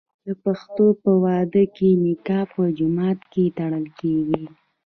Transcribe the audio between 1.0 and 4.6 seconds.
په واده کې نکاح په جومات کې تړل کیږي.